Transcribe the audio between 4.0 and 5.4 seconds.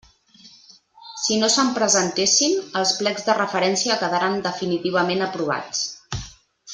quedaran definitivament